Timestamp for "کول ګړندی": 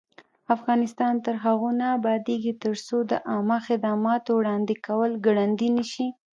4.87-5.69